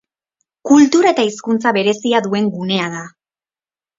Kultura 0.69 1.11
eta 1.15 1.25
hizkuntza 1.27 1.75
berezia 1.77 2.21
duen 2.29 2.47
gunea 2.57 2.87
da. 2.97 3.03